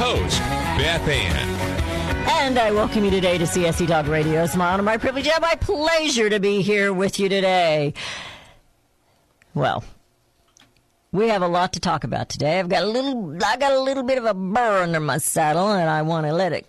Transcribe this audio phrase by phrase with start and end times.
[0.00, 0.40] Host,
[0.78, 2.26] Beth Ann.
[2.26, 4.42] And I welcome you today to CSC Talk Radio.
[4.42, 7.92] It's my honor, my privilege, and my pleasure to be here with you today.
[9.52, 9.84] Well,
[11.12, 12.58] we have a lot to talk about today.
[12.58, 15.70] I've got a little, I got a little bit of a burr under my saddle,
[15.70, 16.64] and I want to let it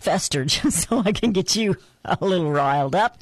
[0.00, 3.20] fester just so I can get you a little riled up.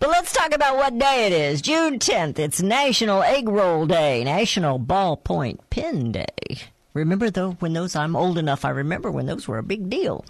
[0.00, 1.60] But let's talk about what day it is.
[1.60, 2.38] June 10th.
[2.38, 6.70] It's National Egg Roll Day, National Ballpoint Pen Day.
[6.96, 10.24] Remember though when those I'm old enough I remember when those were a big deal.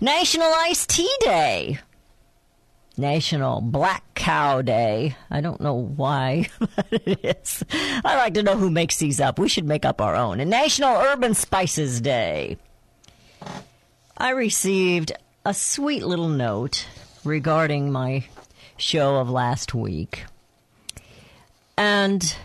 [0.00, 1.78] National Iced Tea Day.
[2.98, 5.16] National Black Cow Day.
[5.30, 7.64] I don't know why, but it is.
[8.04, 9.38] I like to know who makes these up.
[9.38, 10.40] We should make up our own.
[10.40, 12.58] And National Urban Spices Day.
[14.18, 15.12] I received
[15.46, 16.86] a sweet little note
[17.24, 18.26] regarding my
[18.76, 20.24] show of last week.
[21.78, 22.36] And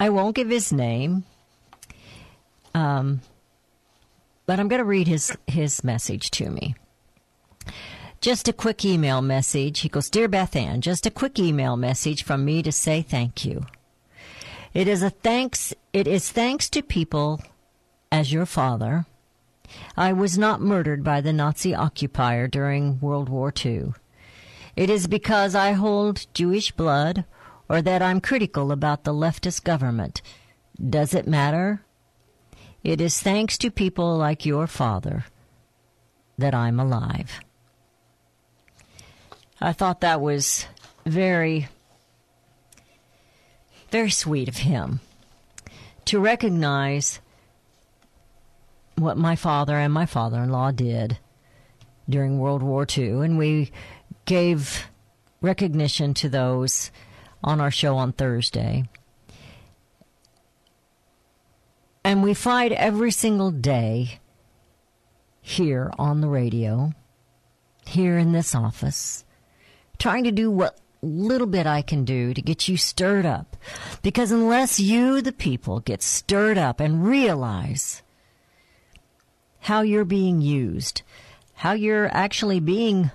[0.00, 1.24] I won't give his name.
[2.76, 3.22] Um,
[4.44, 6.74] but I'm going to read his, his message to me.
[8.20, 9.80] Just a quick email message.
[9.80, 13.46] He goes, Dear Beth Ann, just a quick email message from me to say thank
[13.46, 13.64] you.
[14.74, 17.40] It is a thanks, it is thanks to people
[18.12, 19.06] as your father.
[19.96, 23.94] I was not murdered by the Nazi occupier during World War II.
[24.76, 27.24] It is because I hold Jewish blood
[27.70, 30.20] or that I'm critical about the leftist government.
[30.78, 31.80] Does it matter?
[32.82, 35.24] It is thanks to people like your father
[36.38, 37.40] that I'm alive.
[39.60, 40.66] I thought that was
[41.04, 41.68] very,
[43.90, 45.00] very sweet of him
[46.04, 47.20] to recognize
[48.96, 51.18] what my father and my father in law did
[52.08, 53.24] during World War II.
[53.24, 53.72] And we
[54.24, 54.86] gave
[55.40, 56.90] recognition to those
[57.42, 58.88] on our show on Thursday.
[62.06, 64.20] And we fight every single day
[65.40, 66.92] here on the radio,
[67.84, 69.24] here in this office,
[69.98, 73.56] trying to do what little bit I can do to get you stirred up.
[74.02, 78.02] Because unless you, the people, get stirred up and realize
[79.58, 81.02] how you're being used,
[81.54, 83.10] how you're actually being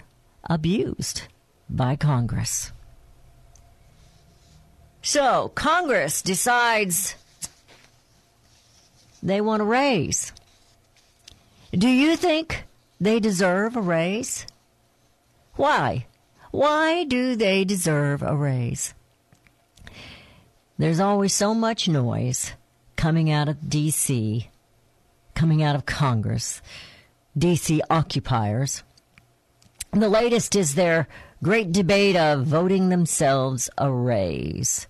[0.49, 1.21] abused
[1.69, 2.73] by Congress.
[5.01, 7.15] So, Congress decides
[9.21, 10.31] they want a raise.
[11.71, 12.65] Do you think
[12.99, 14.45] they deserve a raise?
[15.55, 16.07] Why?
[16.51, 18.93] Why do they deserve a raise?
[20.77, 22.53] There's always so much noise
[22.95, 24.49] coming out of D.C.,
[25.35, 26.61] coming out of Congress,
[27.37, 27.81] D.C.
[27.89, 28.83] occupiers.
[29.93, 31.07] The latest is their
[31.43, 34.87] great debate of voting themselves a raise.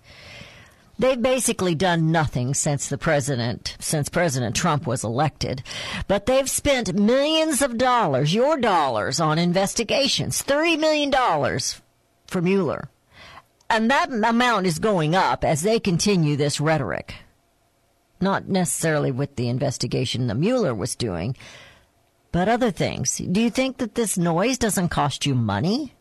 [1.02, 5.64] They've basically done nothing since the president, since President Trump was elected,
[6.06, 10.44] but they've spent millions of dollars, your dollars, on investigations.
[10.44, 11.10] $30 million
[12.28, 12.88] for Mueller.
[13.68, 17.16] And that amount is going up as they continue this rhetoric.
[18.20, 21.36] Not necessarily with the investigation that Mueller was doing,
[22.30, 23.16] but other things.
[23.18, 25.94] Do you think that this noise doesn't cost you money?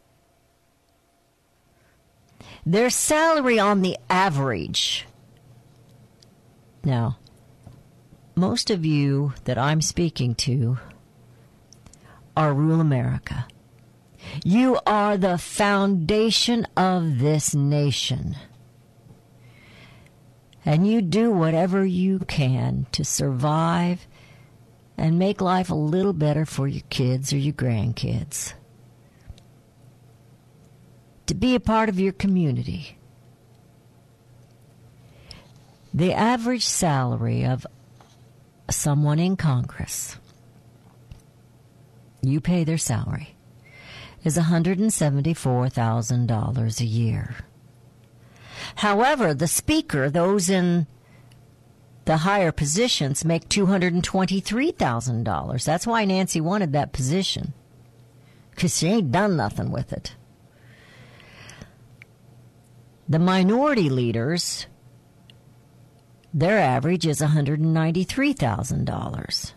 [2.66, 5.08] Their salary on the average.
[6.84, 7.18] Now,
[8.36, 10.78] most of you that I'm speaking to
[12.38, 13.48] are rural America.
[14.44, 18.36] You are the foundation of this nation.
[20.64, 24.06] And you do whatever you can to survive
[24.98, 28.54] and make life a little better for your kids or your grandkids
[31.26, 33.00] to be a part of your community.
[35.94, 37.68] The average salary of
[38.70, 40.16] someone in Congress,
[42.22, 43.36] you pay their salary,
[44.24, 47.36] is $174,000 a year.
[48.76, 50.88] However, the speaker, those in
[52.06, 55.66] the higher positions, make $223,000.
[55.66, 57.54] That's why Nancy wanted that position,
[58.52, 60.16] because she ain't done nothing with it.
[63.12, 64.66] The minority leaders
[66.34, 69.54] Their average is $193,000.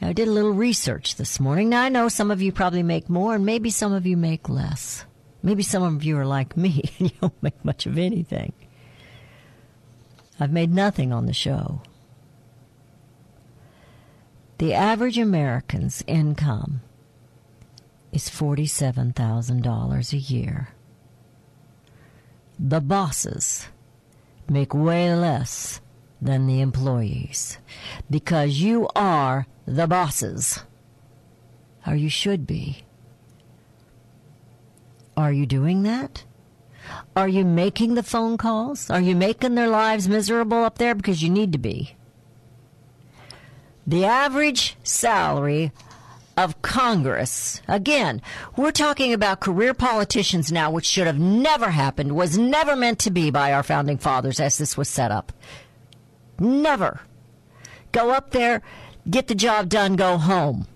[0.00, 1.68] I did a little research this morning.
[1.68, 4.48] Now, I know some of you probably make more, and maybe some of you make
[4.48, 5.04] less.
[5.40, 8.52] Maybe some of you are like me and you don't make much of anything.
[10.40, 11.80] I've made nothing on the show.
[14.58, 16.80] The average American's income
[18.12, 20.68] is $47,000 a year.
[22.58, 23.66] The bosses
[24.48, 25.80] make way less
[26.20, 27.58] than the employees
[28.10, 30.62] because you are the bosses.
[31.86, 32.84] Or you should be.
[35.16, 36.24] Are you doing that?
[37.16, 38.88] Are you making the phone calls?
[38.90, 40.94] Are you making their lives miserable up there?
[40.94, 41.96] Because you need to be.
[43.86, 45.72] The average salary
[46.36, 48.22] of Congress, again,
[48.56, 53.10] we're talking about career politicians now, which should have never happened, was never meant to
[53.10, 55.32] be by our founding fathers as this was set up.
[56.38, 57.00] Never.
[57.92, 58.62] Go up there,
[59.08, 60.66] get the job done, go home.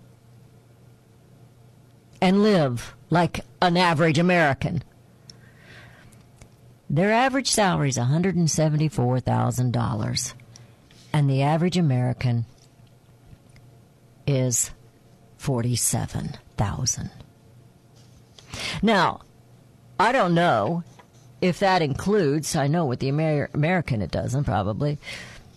[2.21, 4.83] And live like an average American.
[6.89, 10.35] Their average salary is $174,000.
[11.13, 12.47] And the average American
[14.27, 14.71] is
[15.47, 17.09] 47,000.
[18.83, 19.21] Now,
[20.01, 20.83] I don't know
[21.41, 24.99] if that includes, I know with the Amer- American it doesn't probably,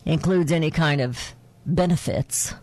[0.05, 1.33] includes any kind of
[1.65, 2.53] benefits.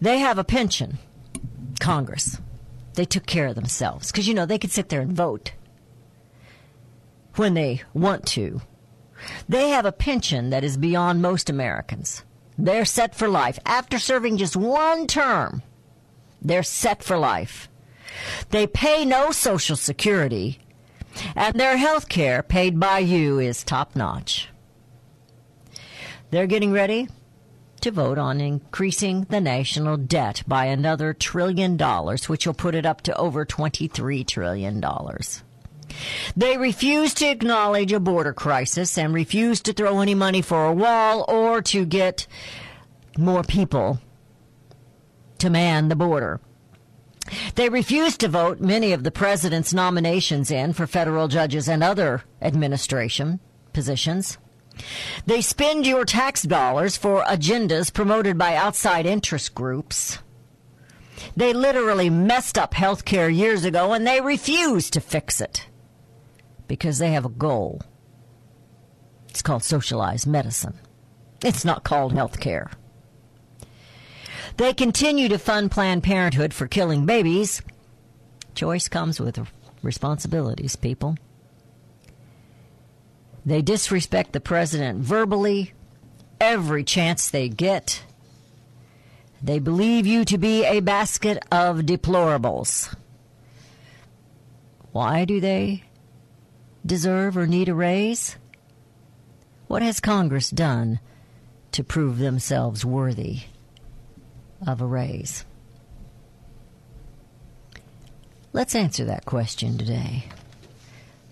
[0.00, 0.96] They have a pension,
[1.80, 2.38] Congress.
[2.94, 5.52] They took care of themselves because, you know, they could sit there and vote
[7.36, 8.62] when they want to.
[9.50, 12.24] They have a pension that is beyond most Americans.
[12.58, 13.58] They're set for life.
[13.64, 15.62] After serving just one term,
[16.40, 17.68] they're set for life.
[18.50, 20.60] They pay no Social Security,
[21.34, 24.48] and their health care paid by you is top notch.
[26.30, 27.08] They're getting ready
[27.80, 32.86] to vote on increasing the national debt by another trillion dollars, which will put it
[32.86, 34.80] up to over $23 trillion.
[36.36, 40.72] They refuse to acknowledge a border crisis and refuse to throw any money for a
[40.74, 42.26] wall or to get
[43.18, 44.00] more people
[45.38, 46.40] to man the border.
[47.54, 52.22] They refuse to vote many of the president's nominations in for federal judges and other
[52.40, 53.40] administration
[53.72, 54.38] positions.
[55.26, 60.18] They spend your tax dollars for agendas promoted by outside interest groups.
[61.36, 65.66] They literally messed up health care years ago and they refuse to fix it
[66.68, 67.82] because they have a goal.
[69.28, 70.78] It's called socialized medicine.
[71.42, 72.70] It's not called health care.
[74.56, 77.62] They continue to fund Planned Parenthood for killing babies.
[78.54, 79.38] Choice comes with
[79.82, 81.16] responsibilities, people.
[83.44, 85.72] They disrespect the president verbally
[86.40, 88.04] every chance they get.
[89.42, 92.94] They believe you to be a basket of deplorables.
[94.92, 95.84] Why do they
[96.84, 98.36] deserve or need a raise?
[99.66, 101.00] What has Congress done
[101.72, 103.40] to prove themselves worthy
[104.66, 105.44] of a raise?
[108.52, 110.24] Let's answer that question today.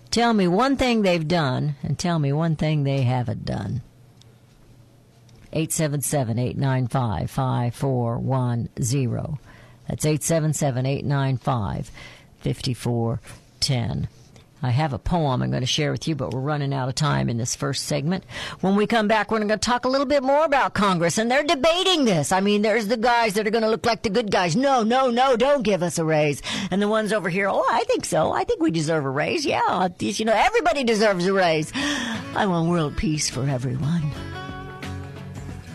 [0.09, 3.81] Tell me one thing they've done and tell me one thing they haven't done.
[5.53, 9.39] 877 895 5410.
[9.87, 11.91] That's 877 895
[12.39, 14.07] 5410.
[14.63, 16.93] I have a poem I'm going to share with you, but we're running out of
[16.93, 18.23] time in this first segment.
[18.59, 21.31] When we come back, we're going to talk a little bit more about Congress, and
[21.31, 22.31] they're debating this.
[22.31, 24.55] I mean, there's the guys that are going to look like the good guys.
[24.55, 26.43] No, no, no, don't give us a raise.
[26.69, 28.31] And the ones over here, oh, I think so.
[28.31, 29.45] I think we deserve a raise.
[29.47, 31.71] Yeah, you know, everybody deserves a raise.
[31.73, 34.11] I want world peace for everyone.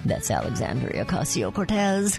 [0.04, 2.18] That's Alexandria Ocasio Cortez.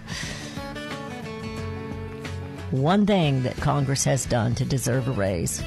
[2.71, 5.63] One thing that Congress has done to deserve a raise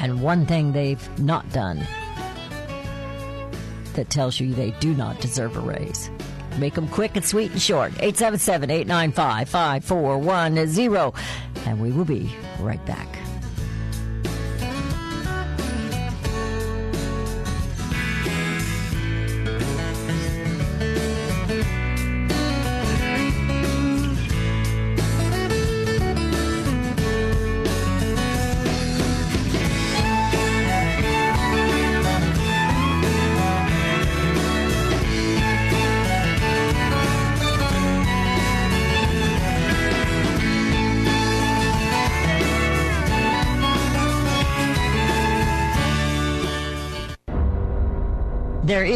[0.00, 1.86] and one thing they've not done
[3.94, 6.10] that tells you they do not deserve a raise.
[6.58, 7.92] Make them quick and sweet and short.
[8.00, 11.12] 877 895 5410.
[11.66, 13.19] And we will be right back.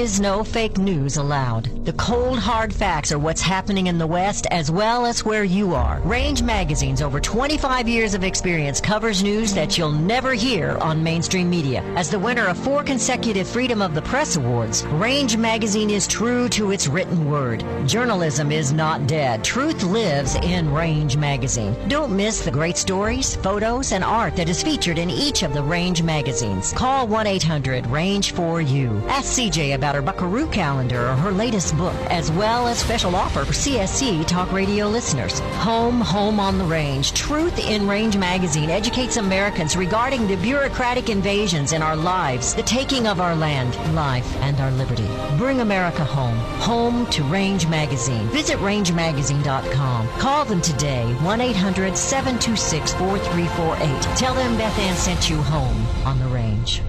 [0.04, 1.64] Is no fake news allowed.
[1.86, 5.74] The cold, hard facts are what's happening in the West as well as where you
[5.74, 5.98] are.
[6.00, 11.48] Range Magazine's over 25 years of experience covers news that you'll never hear on mainstream
[11.48, 11.80] media.
[11.96, 16.50] As the winner of four consecutive Freedom of the Press Awards, Range Magazine is true
[16.50, 17.64] to its written word.
[17.86, 19.42] Journalism is not dead.
[19.42, 21.74] Truth lives in Range Magazine.
[21.88, 25.62] Don't miss the great stories, photos, and art that is featured in each of the
[25.62, 26.74] Range magazines.
[26.74, 29.02] Call 1 800 Range for You.
[29.08, 33.44] Ask CJ about her Buckaroo calendar or her latest book, as well as special offer
[33.44, 35.38] for CSC Talk Radio listeners.
[35.62, 37.12] Home, Home on the Range.
[37.12, 43.06] Truth in Range magazine educates Americans regarding the bureaucratic invasions in our lives, the taking
[43.06, 45.08] of our land, life, and our liberty.
[45.38, 46.36] Bring America home.
[46.60, 48.26] Home to Range Magazine.
[48.28, 50.08] Visit rangemagazine.com.
[50.18, 54.16] Call them today, 1 800 726 4348.
[54.16, 56.82] Tell them Beth Ann sent you home on the range.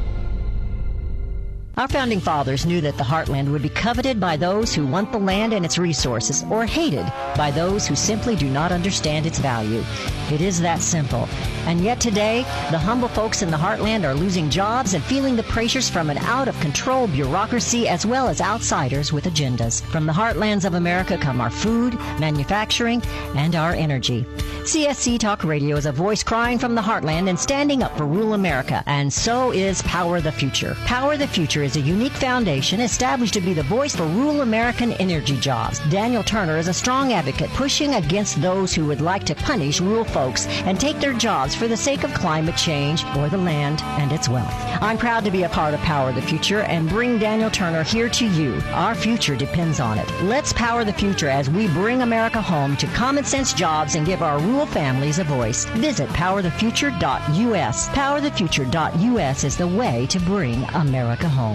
[1.77, 5.17] Our founding fathers knew that the heartland would be coveted by those who want the
[5.17, 7.05] land and its resources, or hated
[7.35, 9.83] by those who simply do not understand its value.
[10.31, 11.27] It is that simple.
[11.65, 15.43] And yet today, the humble folks in the heartland are losing jobs and feeling the
[15.43, 19.81] pressures from an out of control bureaucracy as well as outsiders with agendas.
[19.81, 23.01] From the heartlands of America come our food, manufacturing,
[23.35, 24.25] and our energy.
[24.63, 28.33] CSC Talk Radio is a voice crying from the heartland and standing up for rural
[28.33, 30.75] America, and so is Power the Future.
[30.85, 34.91] Power the Future is a unique foundation established to be the voice for rural American
[34.93, 35.79] energy jobs.
[35.89, 40.03] Daniel Turner is a strong advocate pushing against those who would like to punish rural
[40.03, 44.11] folks and take their jobs for the sake of climate change or the land and
[44.11, 44.53] its wealth.
[44.81, 48.09] I'm proud to be a part of Power the Future and bring Daniel Turner here
[48.09, 48.61] to you.
[48.73, 50.09] Our future depends on it.
[50.21, 54.21] Let's power the future as we bring America home to common sense jobs and give
[54.21, 55.65] our rural families a voice.
[55.65, 57.89] Visit powerthefuture.us.
[57.89, 61.54] Powerthefuture.us is the way to bring America home.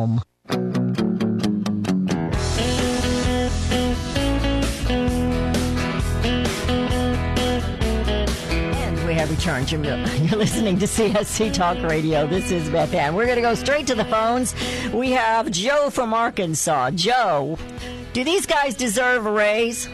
[8.83, 9.71] And we have returned.
[9.71, 12.25] You're, you're listening to CSC Talk Radio.
[12.27, 13.15] This is Beth Ann.
[13.15, 14.55] We're going to go straight to the phones.
[14.91, 16.91] We have Joe from Arkansas.
[16.91, 17.57] Joe,
[18.13, 19.87] do these guys deserve a raise?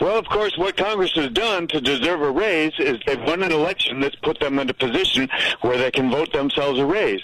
[0.00, 3.52] Well, of course, what Congress has done to deserve a raise is they've won an
[3.52, 5.28] election that's put them in a position
[5.60, 7.22] where they can vote themselves a raise.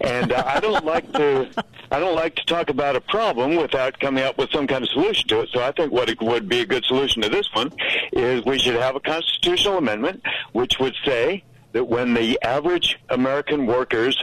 [0.00, 1.48] And uh, I don't like to,
[1.90, 4.90] I don't like to talk about a problem without coming up with some kind of
[4.90, 5.50] solution to it.
[5.52, 7.72] So I think what would be a good solution to this one
[8.12, 13.66] is we should have a constitutional amendment which would say that when the average American
[13.66, 14.22] worker's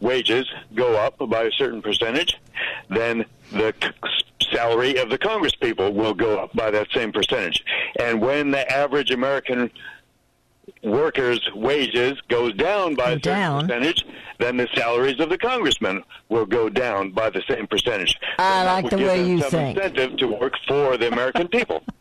[0.00, 2.38] wages go up by a certain percentage,
[2.90, 3.74] then the
[4.52, 7.64] salary of the Congress people will go up by that same percentage.
[7.98, 9.70] And when the average American
[10.82, 14.04] workers' wages goes down by a certain percentage,
[14.38, 18.18] then the salaries of the congressmen will go down by the same percentage.
[18.38, 19.76] I like the way you think.
[19.76, 21.82] incentive to work for the American people.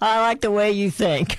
[0.00, 1.38] I like the way you think.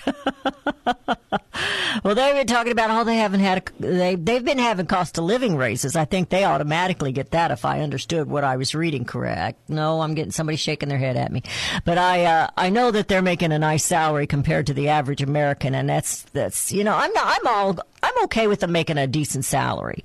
[2.04, 5.18] well, they've been talking about how they haven't had a, they they've been having cost
[5.18, 5.96] of living raises.
[5.96, 9.70] I think they automatically get that if I understood what I was reading correct.
[9.70, 11.44] No, I'm getting somebody shaking their head at me,
[11.86, 15.22] but I uh, I know that they're making a nice salary compared to the average
[15.22, 18.98] American, and that's that's you know I'm not, I'm all I'm okay with them making
[18.98, 20.04] a decent salary,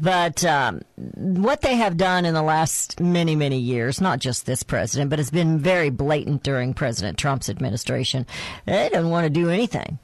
[0.00, 4.62] but um, what they have done in the last many many years, not just this
[4.62, 8.26] president, but it's been very blatant during President Trump's administration.
[8.66, 9.98] They don't want to do anything.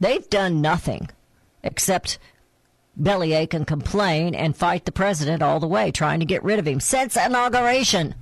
[0.00, 1.08] They've done nothing
[1.62, 2.18] except
[2.96, 6.66] bellyache and complain and fight the president all the way, trying to get rid of
[6.66, 8.14] him since inauguration.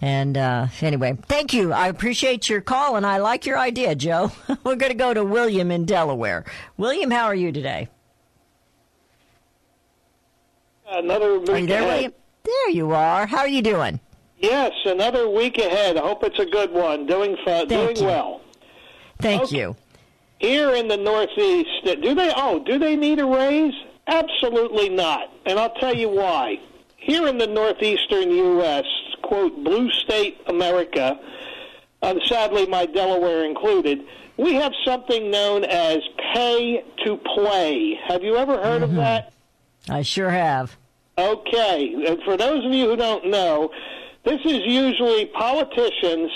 [0.00, 1.72] And uh, anyway, thank you.
[1.72, 4.30] I appreciate your call and I like your idea, Joe.
[4.64, 6.44] We're going to go to William in Delaware.
[6.76, 7.88] William, how are you today?
[10.88, 12.14] Another week you there, ahead.
[12.44, 13.26] There you are.
[13.26, 13.98] How are you doing?
[14.38, 15.96] Yes, another week ahead.
[15.96, 17.06] I hope it's a good one.
[17.06, 18.04] Doing fun, doing you.
[18.04, 18.40] well.
[19.20, 19.56] Thank Okay.
[19.56, 19.76] you.
[20.38, 22.32] Here in the Northeast, do they?
[22.36, 23.74] Oh, do they need a raise?
[24.06, 26.60] Absolutely not, and I'll tell you why.
[26.96, 28.84] Here in the northeastern U.S.,
[29.22, 31.18] quote blue state America,
[32.24, 34.04] sadly my Delaware included,
[34.36, 35.98] we have something known as
[36.34, 37.98] pay to play.
[38.06, 38.98] Have you ever heard of mm-hmm.
[38.98, 39.32] that?
[39.88, 40.76] I sure have.
[41.18, 43.70] Okay, for those of you who don't know,
[44.24, 46.30] this is usually politicians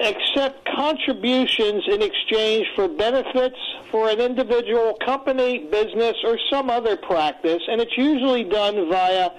[0.00, 3.56] accept contributions in exchange for benefits
[3.90, 9.30] for an individual company, business, or some other practice, and it's usually done via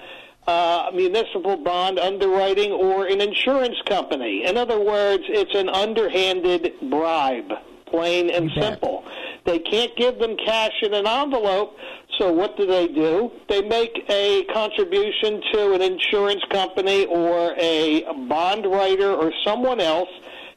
[0.46, 4.44] uh, municipal bond underwriting or an insurance company.
[4.44, 7.52] In other words, it's an underhanded bribe,
[7.94, 9.04] plain and simple.
[9.44, 11.76] They can't give them cash in an envelope,
[12.18, 13.30] so what do they do?
[13.48, 20.08] They make a contribution to an insurance company or a bond writer or someone else,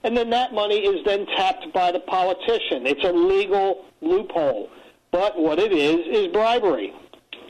[0.04, 2.88] and then that money is then tapped by the politician.
[2.88, 4.70] It's a legal loophole.
[5.12, 6.94] But what it is, is bribery.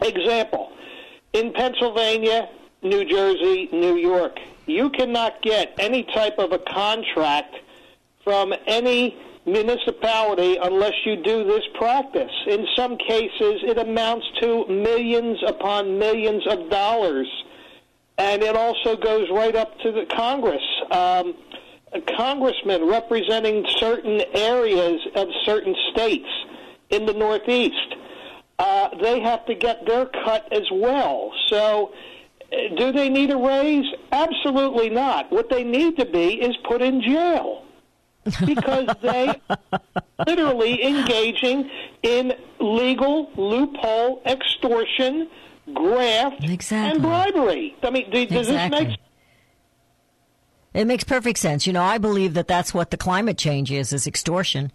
[0.02, 0.72] Example
[1.34, 2.50] in Pennsylvania,
[2.82, 7.56] New Jersey, New York, you cannot get any type of a contract
[8.24, 9.18] from any
[9.48, 12.32] municipality unless you do this practice.
[12.48, 17.28] In some cases, it amounts to millions upon millions of dollars.
[18.18, 20.64] And it also goes right up to the Congress.
[20.92, 21.36] Um,
[21.94, 26.28] a congressman representing certain areas of certain states
[26.90, 27.96] in the Northeast
[28.60, 31.32] uh, they have to get their cut as well.
[31.48, 31.94] So,
[32.52, 33.86] uh, do they need a raise?
[34.12, 35.32] Absolutely not.
[35.32, 37.57] What they need to be is put in jail
[38.46, 39.42] because they
[40.26, 41.70] literally engaging
[42.04, 45.30] in legal loophole extortion,
[45.74, 46.92] graft, Exactly.
[46.92, 47.76] and bribery.
[47.84, 48.80] I mean, does Exactly.
[48.80, 49.00] this make
[50.74, 51.66] It makes perfect sense.
[51.66, 54.72] You know, I believe that that's what the climate change is, is extortion.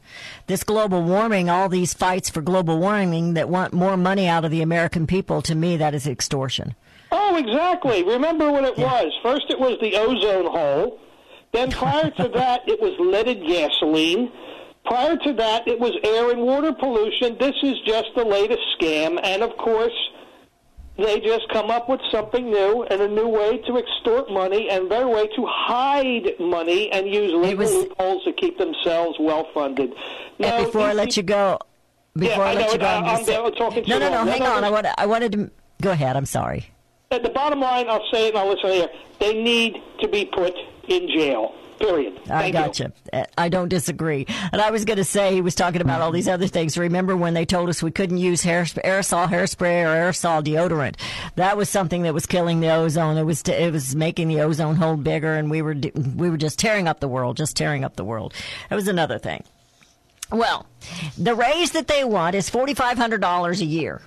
[0.48, 4.50] This global warming, all these fights for global warming that want more money out of
[4.50, 6.74] the American people, to me, that is extortion.
[7.12, 8.02] Oh, exactly.
[8.02, 9.12] Remember what it was.
[9.22, 10.98] First, it was the ozone hole.
[11.52, 14.32] Then, prior to that, it was leaded gasoline.
[14.86, 17.36] Prior to that, it was air and water pollution.
[17.38, 19.20] This is just the latest scam.
[19.22, 19.92] And, of course,
[20.96, 24.90] they just come up with something new and a new way to extort money and
[24.90, 29.92] their way to hide money and use legal was- loopholes to keep themselves well funded.
[30.40, 31.58] And before I let you go,
[32.16, 32.88] before Yeah, I I let know you go, it.
[32.88, 34.64] I'm uh, I- gonna I'm say- done talking no, no, no, hang on.
[34.64, 35.50] I want, I wanted to
[35.82, 36.16] go ahead.
[36.16, 36.66] I'm sorry.
[37.10, 38.88] At the bottom line, I'll say it and I'll listen here.
[39.18, 40.54] They need to be put
[40.88, 41.54] in jail.
[41.78, 42.20] Period.
[42.30, 42.92] I got you.
[43.12, 43.24] you.
[43.36, 44.26] I don't disagree.
[44.52, 46.78] And I was going to say he was talking about all these other things.
[46.78, 50.94] Remember when they told us we couldn't use hair, aerosol hairspray or aerosol deodorant?
[51.34, 53.16] That was something that was killing the ozone.
[53.16, 56.30] It was t- it was making the ozone hole bigger, and we were d- we
[56.30, 58.32] were just tearing up the world, just tearing up the world.
[58.70, 59.42] That was another thing.
[60.30, 60.66] Well,
[61.18, 64.02] the raise that they want is forty five hundred dollars a year.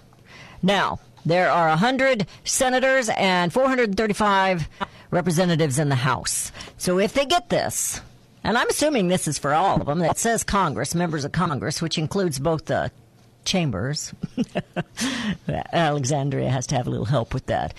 [0.64, 4.68] Now, there are 100 senators and 435
[5.16, 6.52] representatives in the House.
[6.78, 8.02] So if they get this,
[8.44, 11.82] and I'm assuming this is for all of them, that says Congress, members of Congress,
[11.82, 12.92] which includes both the
[13.46, 14.14] chambers.
[15.74, 17.74] Alexandria has to have a little help with that.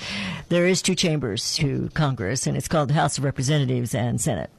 [0.48, 4.50] There is two chambers to Congress, and it's called the House of Representatives and Senate.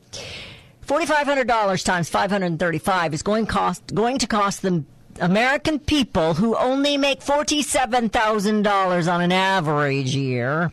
[0.85, 4.85] $4,500 times 535 is going cost going to cost the
[5.19, 10.71] American people who only make $47,000 on an average year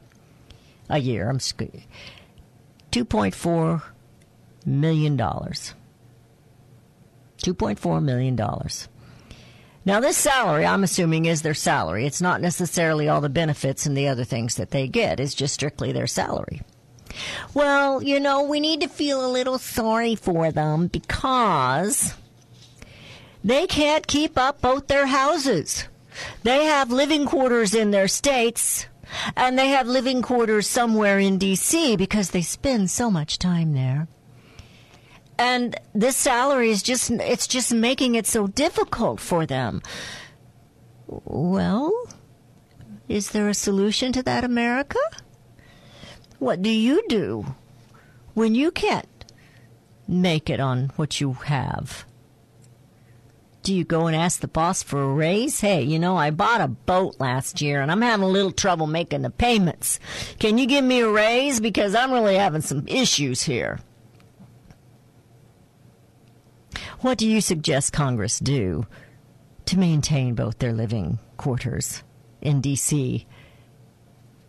[0.94, 1.28] a year.
[1.28, 1.84] I'm sc-
[2.92, 3.82] 2.4
[4.64, 5.74] million dollars.
[7.42, 8.88] 2.4 million dollars.
[9.84, 12.06] Now this salary, I'm assuming is their salary.
[12.06, 15.20] It's not necessarily all the benefits and the other things that they get.
[15.20, 16.62] It's just strictly their salary.
[17.52, 22.14] Well, you know, we need to feel a little sorry for them because
[23.44, 25.84] they can't keep up both their houses.
[26.44, 28.86] They have living quarters in their states
[29.36, 34.08] and they have living quarters somewhere in DC because they spend so much time there.
[35.38, 39.82] And this salary is just it's just making it so difficult for them.
[41.06, 41.92] Well,
[43.08, 44.98] is there a solution to that, America?
[46.38, 47.54] What do you do
[48.34, 49.08] when you can't
[50.06, 52.04] make it on what you have?
[53.64, 55.60] Do you go and ask the boss for a raise?
[55.60, 58.86] Hey, you know, I bought a boat last year and I'm having a little trouble
[58.86, 59.98] making the payments.
[60.38, 61.58] Can you give me a raise?
[61.58, 63.80] Because I'm really having some issues here.
[67.00, 68.86] What do you suggest Congress do
[69.66, 72.02] to maintain both their living quarters
[72.40, 73.26] in D.C.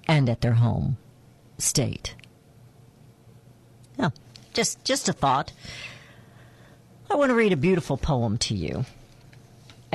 [0.08, 0.98] and at their home
[1.58, 2.16] state.
[3.98, 4.10] Yeah,
[4.54, 5.54] just just a thought.
[7.10, 8.86] I want to read a beautiful poem to you,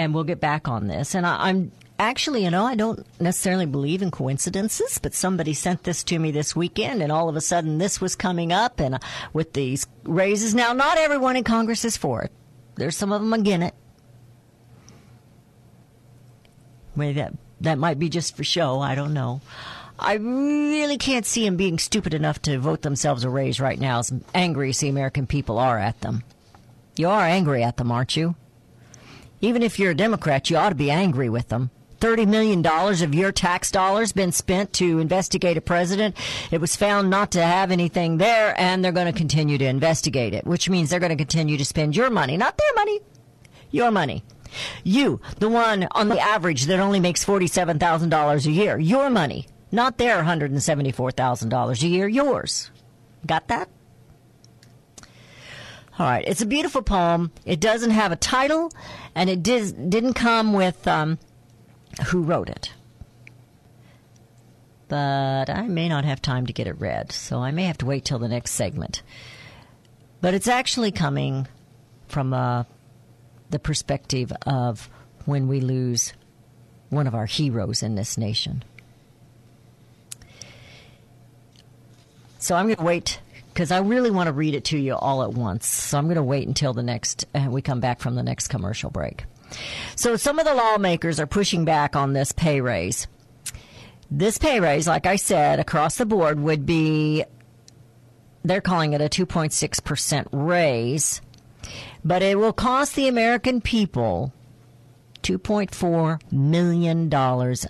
[0.00, 1.14] and we'll get back on this.
[1.14, 5.84] And I, I'm actually, you know, I don't necessarily believe in coincidences, but somebody sent
[5.84, 8.94] this to me this weekend, and all of a sudden this was coming up, and
[8.94, 8.98] uh,
[9.34, 10.54] with these raises.
[10.54, 12.32] Now, not everyone in Congress is for it.
[12.76, 13.74] There's some of them against it.
[16.96, 18.80] Maybe that that might be just for show.
[18.80, 19.42] I don't know.
[19.98, 23.98] I really can't see them being stupid enough to vote themselves a raise right now,
[23.98, 26.24] as angry as the American people are at them.
[26.96, 28.34] You are angry at them, aren't you?
[29.40, 31.70] Even if you're a Democrat, you ought to be angry with them.
[32.00, 36.16] $30 million of your tax dollars been spent to investigate a president.
[36.50, 40.32] It was found not to have anything there, and they're going to continue to investigate
[40.32, 43.00] it, which means they're going to continue to spend your money, not their money,
[43.70, 44.24] your money.
[44.82, 49.98] You, the one on the average that only makes $47,000 a year, your money, not
[49.98, 52.70] their $174,000 a year, yours.
[53.26, 53.68] Got that?
[56.00, 56.24] All right.
[56.26, 57.30] It's a beautiful poem.
[57.44, 58.72] It doesn't have a title,
[59.14, 61.18] and it did, didn't come with um,
[62.06, 62.72] who wrote it.
[64.88, 67.86] But I may not have time to get it read, so I may have to
[67.86, 69.02] wait till the next segment.
[70.22, 71.46] But it's actually coming
[72.08, 72.64] from uh,
[73.50, 74.88] the perspective of
[75.26, 76.14] when we lose
[76.88, 78.64] one of our heroes in this nation.
[82.38, 83.20] So I'm going to wait
[83.60, 85.66] because I really want to read it to you all at once.
[85.66, 88.48] So I'm going to wait until the next uh, we come back from the next
[88.48, 89.26] commercial break.
[89.96, 93.06] So some of the lawmakers are pushing back on this pay raise.
[94.10, 97.22] This pay raise, like I said, across the board would be
[98.44, 101.20] they're calling it a 2.6% raise,
[102.02, 104.32] but it will cost the American people
[105.22, 107.12] $2.4 million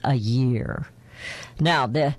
[0.04, 0.86] a year.
[1.58, 2.14] Now, the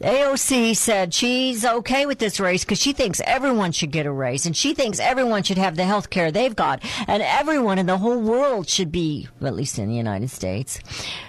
[0.00, 4.46] AOC said she's okay with this race because she thinks everyone should get a raise
[4.46, 7.98] and she thinks everyone should have the health care they've got and everyone in the
[7.98, 10.80] whole world should be, at least in the United States.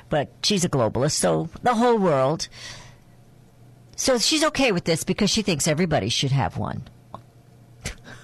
[0.09, 2.47] But she's a globalist, so the whole world.
[3.97, 6.87] So she's okay with this because she thinks everybody should have one.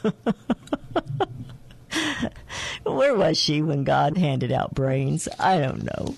[2.86, 5.28] Where was she when God handed out brains?
[5.40, 6.16] I don't know.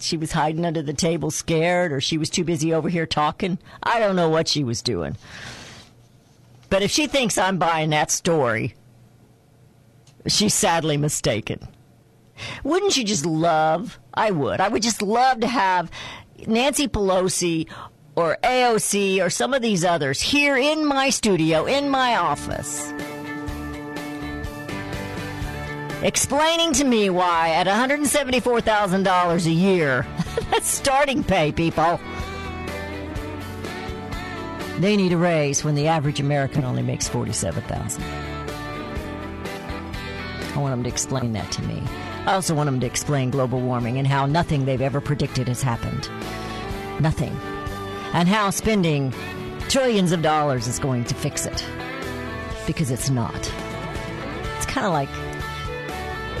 [0.00, 3.58] She was hiding under the table scared, or she was too busy over here talking.
[3.82, 5.16] I don't know what she was doing.
[6.68, 8.74] But if she thinks I'm buying that story,
[10.26, 11.68] she's sadly mistaken.
[12.64, 13.98] Wouldn't you just love?
[14.12, 14.60] I would.
[14.60, 15.90] I would just love to have
[16.46, 17.68] Nancy Pelosi
[18.14, 22.92] or AOC or some of these others here in my studio, in my office
[26.02, 30.06] explaining to me why at $174,000 a year,
[30.50, 32.00] that's starting pay, people.
[34.78, 38.02] They need a raise when the average American only makes 47,000.
[40.54, 41.82] I want them to explain that to me.
[42.26, 45.62] I also want them to explain global warming and how nothing they've ever predicted has
[45.62, 46.10] happened.
[47.00, 47.34] Nothing.
[48.12, 49.12] And how spending
[49.68, 51.64] trillions of dollars is going to fix it.
[52.66, 53.34] Because it's not.
[54.56, 55.08] It's kind of like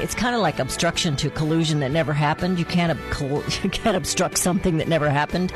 [0.00, 2.58] it's kind of like obstruction to collusion that never happened.
[2.58, 5.52] You can't ob- you can't obstruct something that never happened.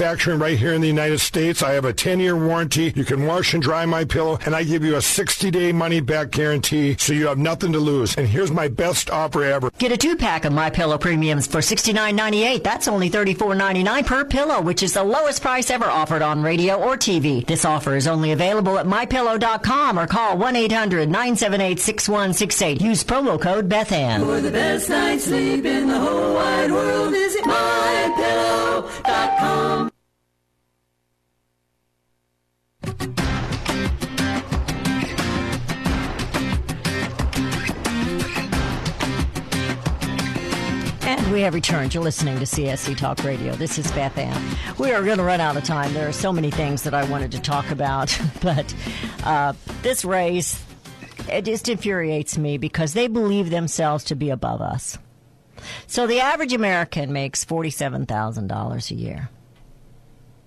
[0.00, 1.62] right here in the United States.
[1.62, 2.92] I have a 10-year warranty.
[2.94, 6.96] You can wash and dry my pillow, and I give you a 60-day money-back guarantee,
[6.98, 8.16] so you have nothing to lose.
[8.16, 9.70] And here's my best offer ever.
[9.78, 12.62] Get a two-pack of My Pillow premiums for $69.98.
[12.62, 16.96] That's only $34.99 per pillow, which is the lowest price ever offered on radio or
[16.96, 17.46] TV.
[17.46, 22.80] This offer is only available at MyPillow.com or call 1-800-978-6168.
[22.80, 24.24] Use promo code BethAnn.
[24.24, 29.83] For the best night's sleep in the whole wide world, visit mypillow.com.
[41.06, 41.94] And we have returned.
[41.94, 43.54] You're listening to CSC Talk Radio.
[43.54, 44.42] This is Beth Ann.
[44.78, 45.92] We are going to run out of time.
[45.94, 48.74] There are so many things that I wanted to talk about, but
[49.24, 50.62] uh, this race,
[51.30, 54.98] it just infuriates me because they believe themselves to be above us.
[55.86, 59.30] So the average American makes $47,000 a year.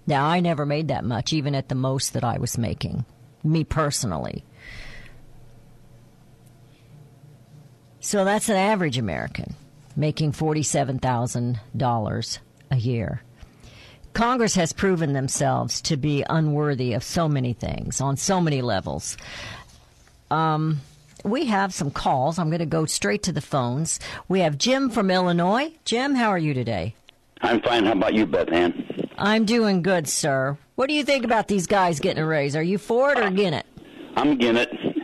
[0.08, 3.04] Now, I never made that much, even at the most that I was making,
[3.44, 4.46] me personally.
[8.00, 9.54] So that's an average American
[9.98, 12.40] making $47,000
[12.72, 13.22] a year.
[14.14, 19.18] Congress has proven themselves to be unworthy of so many things on so many levels.
[20.32, 20.80] Um,
[21.24, 22.40] we have some calls.
[22.40, 24.00] I'm going to go straight to the phones.
[24.28, 25.74] We have Jim from Illinois.
[25.84, 26.96] Jim, how are you today?
[27.42, 27.86] I'm fine.
[27.86, 28.87] How about you, Beth Ann?
[29.18, 30.58] I'm doing good, sir.
[30.76, 32.56] What do you think about these guys getting a raise?
[32.56, 33.66] Are you for it or against it?
[34.16, 34.96] I'm against it.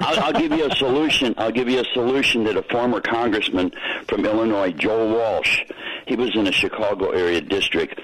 [0.00, 1.34] I'll, I'll give you a solution.
[1.38, 3.72] I'll give you a solution that a former congressman
[4.08, 5.60] from Illinois, Joe Walsh,
[6.06, 8.00] he was in a Chicago area district,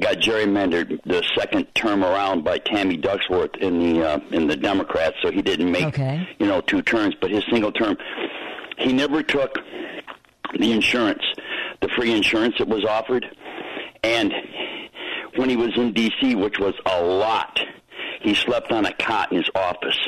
[0.00, 5.16] got gerrymandered the second term around by Tammy Duckworth in the uh, in the Democrats,
[5.20, 6.26] so he didn't make Okay.
[6.38, 7.96] you know two terms, but his single term,
[8.78, 9.58] he never took
[10.58, 11.22] the insurance,
[11.82, 13.26] the free insurance that was offered,
[14.02, 14.32] and
[15.36, 17.60] when he was in D.C., which was a lot,
[18.20, 19.98] he slept on a cot in his office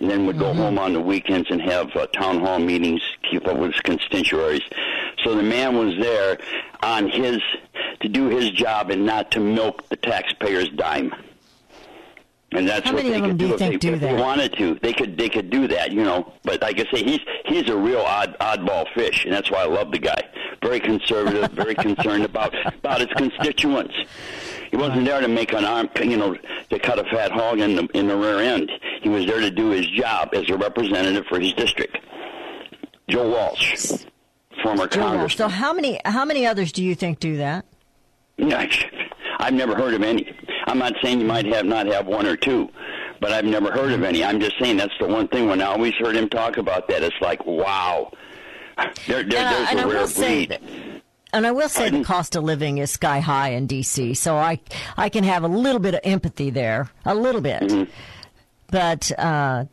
[0.00, 3.46] and then would go home on the weekends and have uh, town hall meetings, keep
[3.46, 4.62] up with his constituaries.
[5.22, 6.38] So the man was there
[6.82, 7.38] on his
[8.00, 11.14] to do his job and not to milk the taxpayer's dime.
[12.54, 13.94] And that's How what many they of them could do you if think they, do
[13.94, 14.20] if they that?
[14.20, 14.74] wanted to.
[14.80, 16.32] They could they could do that, you know.
[16.44, 19.66] But like I say, he's he's a real odd oddball fish, and that's why I
[19.66, 20.22] love the guy
[20.62, 23.94] very conservative, very concerned about about his constituents.
[24.70, 26.36] He wasn't there to make an arm, you know,
[26.70, 28.70] to cut a fat hog in the in the rear end.
[29.02, 31.98] He was there to do his job as a representative for his district.
[33.08, 33.90] Joe Walsh,
[34.62, 35.10] former Joe Walsh.
[35.12, 35.30] congressman.
[35.30, 37.64] So how many how many others do you think do that?
[38.36, 38.64] Yeah,
[39.38, 40.32] I've never heard of any.
[40.66, 42.68] I'm not saying you might have not have one or two,
[43.20, 44.24] but I've never heard of any.
[44.24, 45.48] I'm just saying that's the one thing.
[45.48, 48.10] When I always heard him talk about that, it's like, wow,
[49.06, 50.50] there, there, And I- there's and I a will rare say breed.
[50.50, 50.62] that-
[51.32, 54.60] And I will say the cost of living is sky high in DC, so I
[54.96, 57.62] I can have a little bit of empathy there, a little bit.
[57.62, 57.90] Mm-hmm.
[58.68, 59.64] But uh,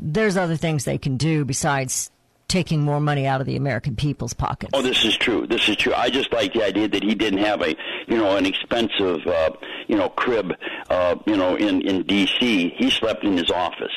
[0.00, 2.10] there's other things they can do besides
[2.48, 4.70] taking more money out of the American people's pockets.
[4.74, 5.46] Oh, this is true.
[5.46, 5.92] This is true.
[5.94, 9.50] I just like the idea that he didn't have a, you know, an expensive, uh,
[9.86, 10.52] you know, crib,
[10.90, 12.74] uh, you know, in in D.C.
[12.76, 13.92] He slept in his office,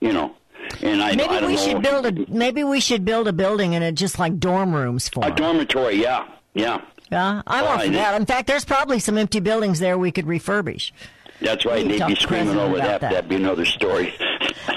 [0.00, 0.36] you know,
[0.82, 3.82] and I, maybe I we should build a maybe we should build a building and
[3.82, 5.34] it just like dorm rooms for a 'em.
[5.34, 6.00] dormitory.
[6.00, 6.80] Yeah, yeah.
[7.10, 8.20] Yeah, I'm Well, all I for that.
[8.20, 10.92] In fact, there's probably some empty buildings there we could refurbish.
[11.40, 11.86] That's right.
[11.86, 13.00] They'd be screaming over that.
[13.00, 13.10] that.
[13.12, 14.14] That'd be another story.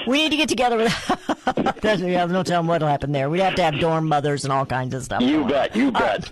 [0.06, 0.92] We need to get together with.
[1.80, 3.30] That's, yeah, no telling what'll happen there.
[3.30, 5.22] We'd have to have dorm mothers and all kinds of stuff.
[5.22, 5.76] You going bet.
[5.76, 6.30] You bet.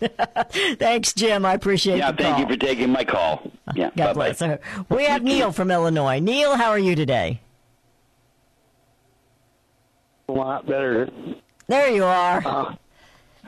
[0.00, 0.46] on.
[0.76, 1.44] Thanks, Jim.
[1.44, 2.12] I appreciate yeah.
[2.12, 2.40] the Thank call.
[2.40, 3.50] you for taking my call.
[3.74, 3.90] Yeah.
[3.96, 4.38] God bye bless.
[4.38, 4.48] bye.
[4.48, 4.60] her.
[4.88, 6.20] We have Neil from Illinois.
[6.20, 7.40] Neil, how are you today?
[10.30, 11.08] a lot better.
[11.66, 12.42] There you are.
[12.46, 12.74] Uh,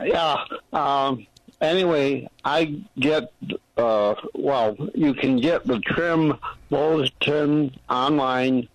[0.04, 0.44] yeah.
[0.72, 1.26] Um,
[1.62, 3.32] anyway, I get,
[3.78, 6.34] uh, well, you can get the trim
[6.68, 8.68] bulletin online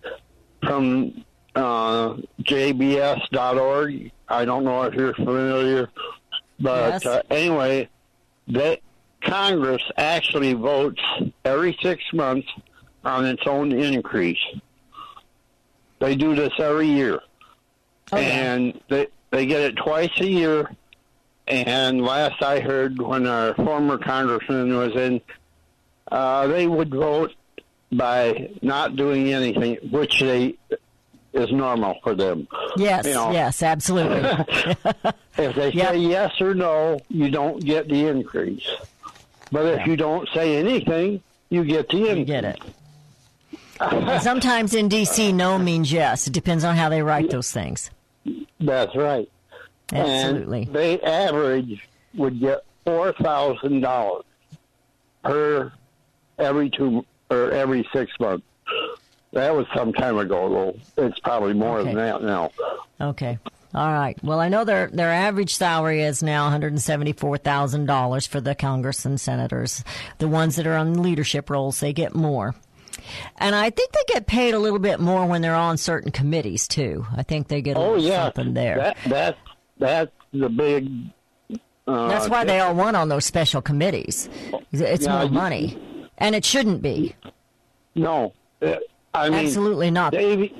[0.64, 1.24] from
[1.54, 4.10] uh, jbs.org.
[4.28, 5.88] I don't know if you're familiar,
[6.60, 7.06] but Yes.
[7.06, 7.88] uh, anyway,
[8.48, 8.80] they,
[9.22, 11.02] Congress actually votes
[11.44, 12.48] every six months
[13.04, 14.38] on its own increase.
[16.00, 17.20] They do this every year
[18.12, 20.70] and they they get it twice a year.
[21.48, 25.20] And last I heard, when our former congressman was in,
[26.12, 27.32] uh, they would vote
[27.90, 30.56] by not doing anything, which they
[31.32, 32.46] is normal for them.
[32.76, 33.30] Yes, You know.
[33.32, 34.20] yes, absolutely.
[35.38, 35.90] If they Yep.
[35.92, 38.66] say yes or no, you don't get the increase.
[39.52, 42.18] But if you don't say anything, you get the increase.
[42.18, 42.60] You get it.
[44.22, 46.26] Sometimes in D.C., no means yes.
[46.26, 47.90] It depends on how they write those things.
[48.60, 49.30] That's right.
[49.92, 50.62] Absolutely.
[50.62, 54.24] And they average would get four thousand dollars
[55.22, 55.72] per
[56.38, 58.44] every two or every six months.
[59.32, 60.48] That was some time ago,
[60.96, 61.04] though.
[61.04, 62.50] It's probably more than that now.
[63.00, 63.38] Okay.
[63.74, 64.16] All right.
[64.24, 68.26] Well, I know their their average salary is now one hundred seventy four thousand dollars
[68.26, 69.84] for the Congress and senators.
[70.18, 72.54] The ones that are on leadership roles, they get more.
[73.36, 76.66] And I think they get paid a little bit more when they're on certain committees
[76.66, 77.06] too.
[77.14, 78.76] I think they get a Oh little yeah, something there.
[78.76, 79.38] That that
[79.78, 80.90] that's the big.
[81.86, 84.28] Uh, That's why they all want on those special committees.
[84.72, 85.78] It's Yeah, more you- money,
[86.18, 87.14] and it shouldn't be.
[87.94, 88.74] No, uh,
[89.14, 90.12] I mean Absolutely not.
[90.12, 90.54] Davy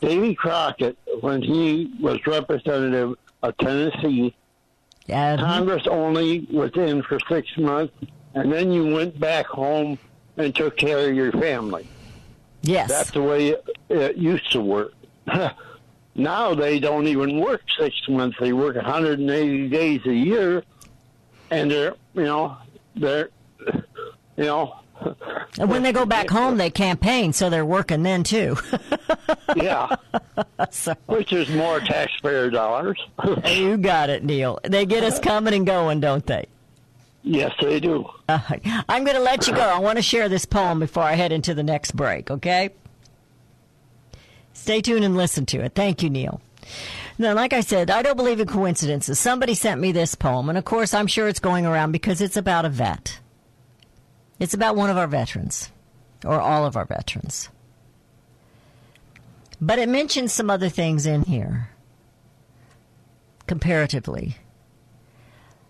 [0.00, 4.34] Davy Crockett, when he was representative of Tennessee,
[5.08, 7.94] Congress only was in for six months,
[8.34, 9.98] and then you went back home
[10.36, 11.88] and took care of your family.
[12.62, 12.88] yes.
[12.90, 14.92] That's the way it, it used to work.
[16.22, 20.62] now they don't even work six months; they work 180 days a year,
[21.50, 22.56] and they're you know
[22.94, 23.30] they're
[24.36, 24.80] you know
[25.58, 28.56] and when they go back home, they campaign, so they're working then too.
[29.56, 29.96] yeah,
[30.70, 33.00] so which is more taxpayer dollars.
[33.46, 34.58] you got it, Neil.
[34.64, 36.46] They get us coming and going, don't they?
[37.22, 38.08] yes, they do.
[38.28, 38.38] Uh,
[38.88, 39.60] I'm going to let you go.
[39.60, 42.70] I want to share this poem before I head into the next break, okay?
[44.52, 45.74] Stay tuned and listen to it.
[45.74, 46.40] Thank you, Neil.
[47.18, 49.18] Now, like I said, I don't believe in coincidences.
[49.18, 52.36] Somebody sent me this poem, and of course, I'm sure it's going around because it's
[52.36, 53.20] about a vet.
[54.38, 55.70] It's about one of our veterans,
[56.24, 57.50] or all of our veterans.
[59.60, 61.68] But it mentions some other things in here,
[63.46, 64.38] comparatively.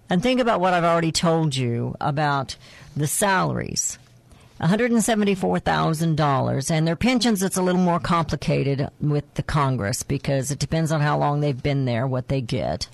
[0.09, 2.57] And think about what I've already told you about
[2.97, 3.99] the salaries.
[4.61, 10.93] $174,000 and their pensions it's a little more complicated with the Congress because it depends
[10.93, 12.89] on how long they've been there what they get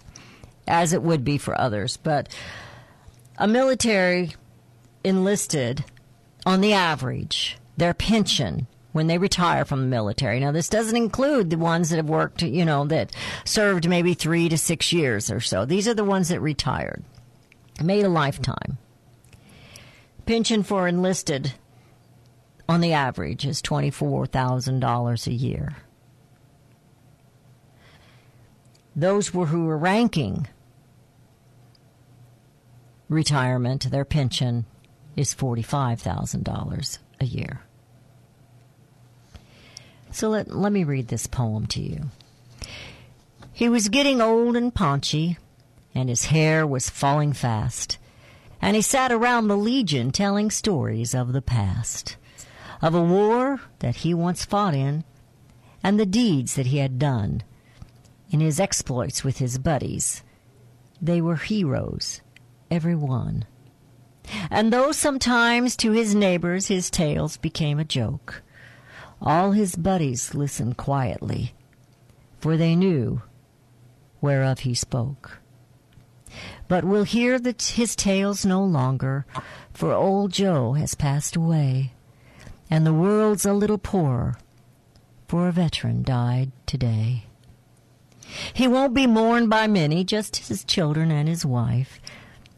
[0.68, 1.96] as it would be for others.
[1.96, 2.28] But
[3.36, 4.34] a military
[5.02, 5.84] enlisted
[6.44, 10.38] on the average their pension when they retire from the military.
[10.40, 13.10] Now this doesn't include the ones that have worked you know that
[13.44, 15.64] served maybe 3 to 6 years or so.
[15.64, 17.02] These are the ones that retired
[17.82, 18.78] made a lifetime
[20.26, 21.54] pension for enlisted
[22.68, 25.76] on the average is $24,000 a year.
[28.94, 30.48] Those were who were ranking
[33.08, 34.66] retirement, their pension
[35.14, 37.60] is $45,000 a year.
[40.10, 42.10] So let, let me read this poem to you.
[43.52, 45.38] He was getting old and paunchy,
[45.94, 47.98] and his hair was falling fast,
[48.66, 52.16] and he sat around the Legion telling stories of the past,
[52.82, 55.04] of a war that he once fought in,
[55.84, 57.44] and the deeds that he had done
[58.28, 60.24] in his exploits with his buddies.
[61.00, 62.22] They were heroes,
[62.68, 63.44] every one.
[64.50, 68.42] And though sometimes to his neighbors his tales became a joke,
[69.22, 71.54] all his buddies listened quietly,
[72.40, 73.22] for they knew
[74.20, 75.38] whereof he spoke.
[76.68, 79.26] But we'll hear the, his tales no longer,
[79.72, 81.92] for old Joe has passed away,
[82.70, 84.36] and the world's a little poorer,
[85.28, 87.24] for a veteran died today.
[88.52, 92.00] He won't be mourned by many, just his children and his wife,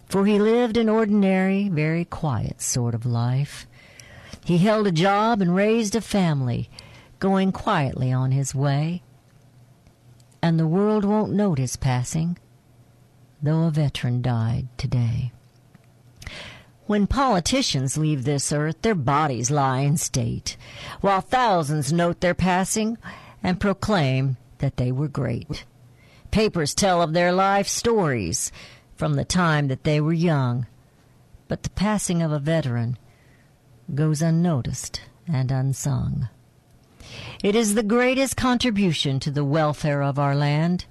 [0.08, 3.66] for he lived an ordinary, very quiet sort of life.
[4.44, 6.70] He held a job and raised a family,
[7.18, 9.02] going quietly on his way.
[10.40, 12.38] And the world won't note his passing,
[13.42, 15.32] though a veteran died today.
[16.86, 20.56] When politicians leave this earth, their bodies lie in state,
[21.00, 22.96] while thousands note their passing
[23.42, 25.64] and proclaim that they were great.
[26.30, 28.50] Papers tell of their life stories
[28.96, 30.66] from the time that they were young,
[31.46, 32.98] but the passing of a veteran
[33.94, 36.28] goes unnoticed and unsung.
[37.42, 40.86] It is the greatest contribution to the welfare of our land.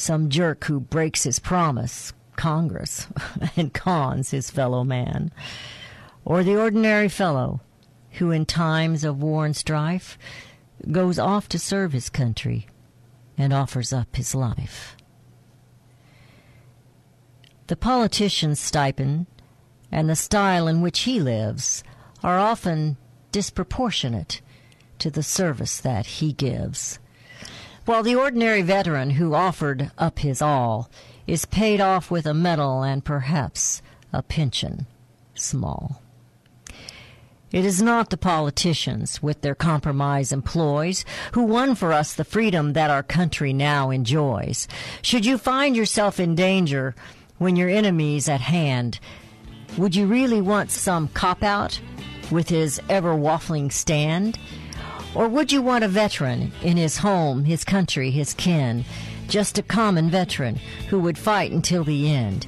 [0.00, 3.06] Some jerk who breaks his promise, Congress,
[3.56, 5.30] and cons his fellow man,
[6.24, 7.60] or the ordinary fellow
[8.12, 10.16] who, in times of war and strife,
[10.90, 12.66] goes off to serve his country
[13.36, 14.96] and offers up his life.
[17.66, 19.26] The politician's stipend
[19.92, 21.84] and the style in which he lives
[22.22, 22.96] are often
[23.32, 24.40] disproportionate
[24.98, 26.98] to the service that he gives.
[27.90, 30.88] While the ordinary veteran who offered up his all
[31.26, 33.82] is paid off with a medal and perhaps
[34.12, 34.86] a pension,
[35.34, 36.00] small.
[37.50, 42.74] It is not the politicians, with their compromise employs, who won for us the freedom
[42.74, 44.68] that our country now enjoys.
[45.02, 46.94] Should you find yourself in danger
[47.38, 49.00] when your enemy's at hand,
[49.76, 51.80] would you really want some cop out
[52.30, 54.38] with his ever waffling stand?
[55.14, 58.84] Or would you want a veteran in his home, his country, his kin?
[59.28, 60.56] Just a common veteran
[60.88, 62.44] who would fight until the end.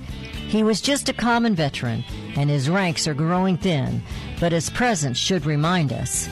[0.49, 2.05] He was just a common veteran,
[2.37, 4.03] and his ranks are growing thin,
[4.39, 6.29] but his presence should remind us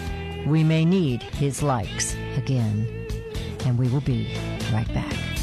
[0.46, 2.86] we may need his likes again.
[3.64, 4.28] And we will be
[4.72, 5.39] right back.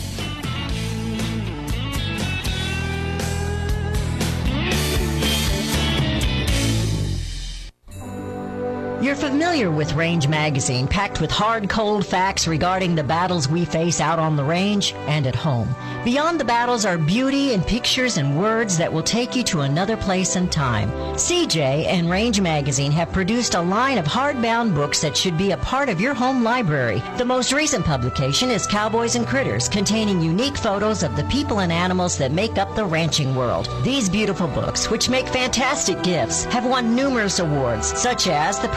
[9.00, 14.02] You're familiar with Range Magazine, packed with hard, cold facts regarding the battles we face
[14.02, 15.76] out on the range and at home.
[16.04, 19.98] Beyond the battles are beauty and pictures and words that will take you to another
[19.98, 20.90] place and time.
[21.14, 25.58] CJ and Range Magazine have produced a line of hardbound books that should be a
[25.58, 27.04] part of your home library.
[27.18, 31.72] The most recent publication is Cowboys and Critters, containing unique photos of the people and
[31.72, 33.70] animals that make up the ranching world.
[33.84, 38.70] These beautiful books, which make fantastic gifts, have won numerous awards, such as the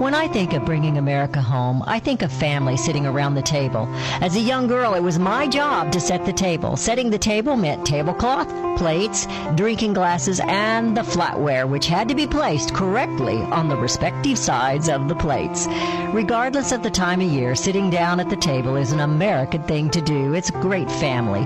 [0.00, 3.86] When I think of bringing America home, I think of family sitting around the table.
[4.22, 6.78] As a young girl, it was my job to set the table.
[6.78, 8.48] Setting the table meant tablecloth,
[8.78, 9.26] plates,
[9.56, 14.88] drinking glasses, and the flatware, which had to be placed correctly on the respective sides
[14.88, 15.68] of the plates.
[16.14, 19.90] Regardless of the time of year, sitting down at the table is an American thing
[19.90, 20.32] to do.
[20.32, 21.44] It's great family.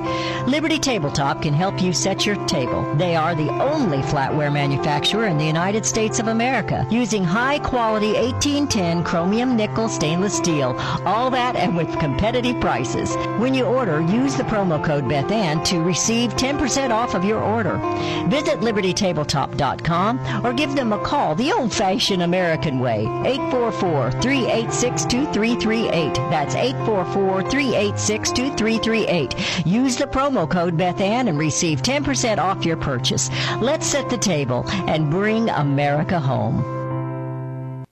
[0.48, 2.84] Liberty Tabletop can help you set your table.
[2.94, 8.14] They are the only flatware manufacturer in the United States of America, using high quality
[8.14, 10.76] 18 1810 chromium nickel stainless steel.
[11.06, 13.16] All that and with competitive prices.
[13.38, 17.76] When you order, use the promo code BethAnn to receive 10% off of your order.
[18.28, 23.00] Visit libertytabletop.com or give them a call the old fashioned American way.
[23.24, 26.14] 844 386 2338.
[26.30, 29.66] That's 844 386 2338.
[29.66, 33.30] Use the promo code BethAnn and receive 10% off your purchase.
[33.60, 36.83] Let's set the table and bring America home.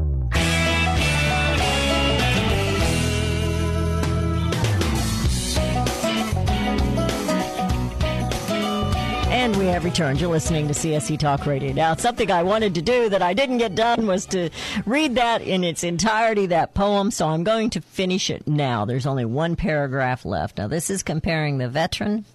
[9.71, 10.19] Have returned.
[10.19, 11.71] You're listening to CSC Talk Radio.
[11.71, 14.49] Now, something I wanted to do that I didn't get done was to
[14.85, 18.83] read that in its entirety, that poem, so I'm going to finish it now.
[18.83, 20.57] There's only one paragraph left.
[20.57, 22.25] Now, this is comparing the veteran.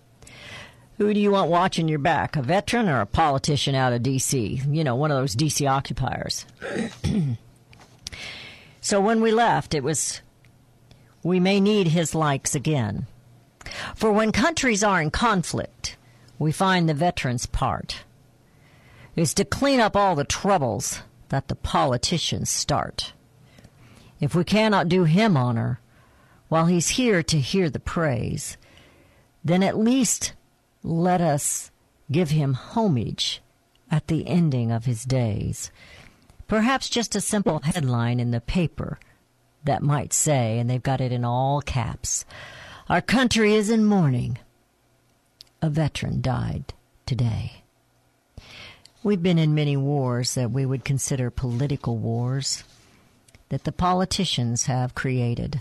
[0.97, 4.63] Who do you want watching your back, a veteran or a politician out of D.C.?
[4.67, 5.67] You know, one of those D.C.
[5.67, 6.47] occupiers.
[8.81, 10.23] so when we left, it was,
[11.23, 13.07] we may need his likes again.
[13.95, 15.99] For when countries are in conflict,
[16.39, 18.05] we find the veteran's part
[19.15, 23.15] is to clean up all the troubles that the politicians start.
[24.21, 25.81] If we cannot do him honor
[26.49, 28.57] while he's here to hear the praise,
[29.45, 30.35] then at least
[30.83, 31.71] let us
[32.11, 33.43] give him homage
[33.91, 35.71] at the ending of his days.
[36.47, 38.99] Perhaps just a simple headline in the paper
[39.65, 42.25] that might say, and they've got it in all caps,
[42.89, 44.39] Our country is in mourning
[45.63, 46.75] a veteran died
[47.07, 47.63] today.
[49.03, 52.65] We've been in many wars that we would consider political wars
[53.49, 55.61] that the politicians have created.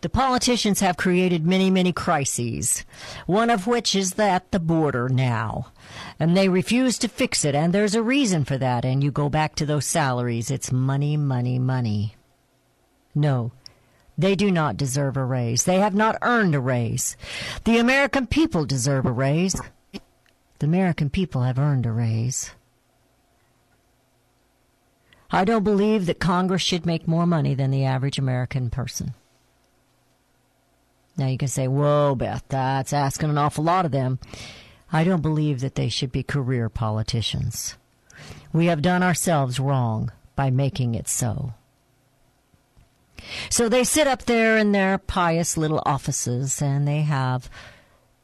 [0.00, 2.84] The politicians have created many, many crises,
[3.26, 5.68] one of which is that the border now.
[6.20, 8.84] And they refuse to fix it, and there's a reason for that.
[8.84, 10.50] And you go back to those salaries.
[10.50, 12.16] It's money, money, money.
[13.14, 13.52] No,
[14.16, 15.64] they do not deserve a raise.
[15.64, 17.16] They have not earned a raise.
[17.64, 19.60] The American people deserve a raise.
[20.58, 22.52] The American people have earned a raise.
[25.30, 29.14] I don't believe that Congress should make more money than the average American person.
[31.16, 34.18] Now you can say, whoa, Beth, that's asking an awful lot of them.
[34.92, 37.76] I don't believe that they should be career politicians.
[38.52, 41.54] We have done ourselves wrong by making it so.
[43.50, 47.48] So they sit up there in their pious little offices and they have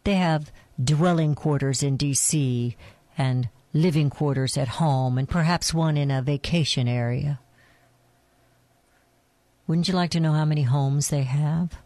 [0.05, 0.51] they have
[0.83, 2.75] dwelling quarters in DC
[3.19, 7.41] and living quarters at home and perhaps one in a vacation area.
[9.67, 11.77] Wouldn't you like to know how many homes they have?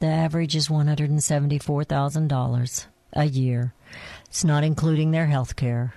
[0.00, 3.74] The average is $174,000 a year.
[4.26, 5.94] It's not including their health care.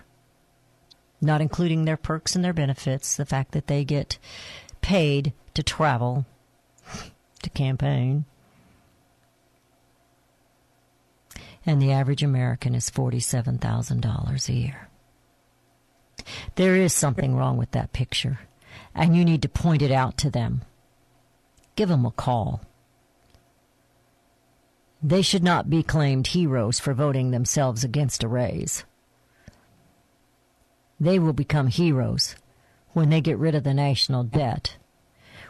[1.22, 4.18] not including their perks and their benefits, the fact that they get
[4.82, 6.25] paid to travel
[7.41, 8.25] to campaign.
[11.65, 14.88] And the average American is $47,000 a year.
[16.55, 18.39] There is something wrong with that picture,
[18.95, 20.63] and you need to point it out to them.
[21.75, 22.61] Give them a call.
[25.03, 28.84] They should not be claimed heroes for voting themselves against a raise.
[30.99, 32.36] They will become heroes
[32.94, 34.78] when they get rid of the national debt,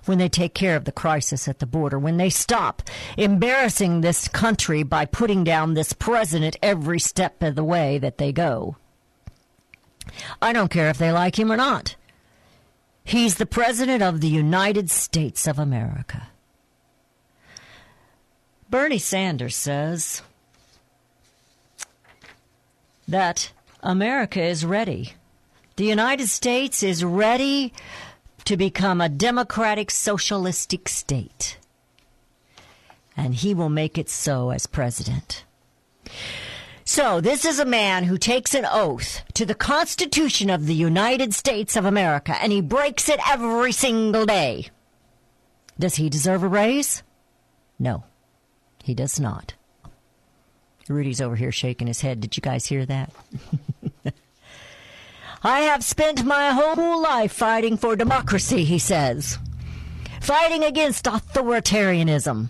[0.05, 2.81] when they take care of the crisis at the border, when they stop
[3.17, 8.31] embarrassing this country by putting down this president every step of the way that they
[8.31, 8.75] go.
[10.41, 11.95] I don't care if they like him or not.
[13.03, 16.29] He's the President of the United States of America.
[18.69, 20.21] Bernie Sanders says
[23.07, 25.13] that America is ready.
[25.75, 27.73] The United States is ready
[28.45, 31.57] to become a democratic socialistic state.
[33.15, 35.45] And he will make it so as president.
[36.83, 41.33] So, this is a man who takes an oath to the Constitution of the United
[41.33, 44.69] States of America, and he breaks it every single day.
[45.79, 47.03] Does he deserve a raise?
[47.79, 48.03] No,
[48.83, 49.53] he does not.
[50.89, 52.19] Rudy's over here shaking his head.
[52.19, 53.11] Did you guys hear that?
[55.43, 59.39] I have spent my whole life fighting for democracy, he says.
[60.21, 62.49] Fighting against authoritarianism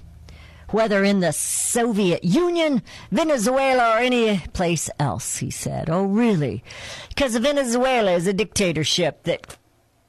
[0.72, 2.82] whether in the Soviet Union,
[3.12, 5.90] Venezuela, or any place else, he said.
[5.90, 6.64] Oh, really?
[7.10, 9.58] Because Venezuela is a dictatorship that